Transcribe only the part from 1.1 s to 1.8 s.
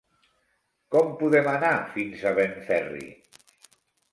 podem anar